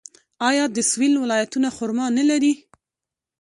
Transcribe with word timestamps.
آیا 0.49 0.65
د 0.75 0.77
سویل 0.91 1.13
ولایتونه 1.23 1.67
خرما 1.75 2.05
نلري؟ 2.17 2.53